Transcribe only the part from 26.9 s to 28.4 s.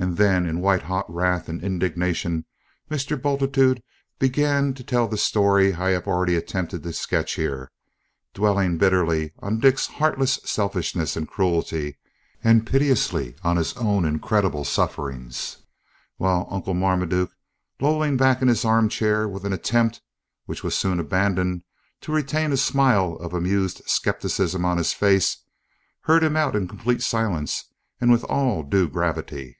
silence and with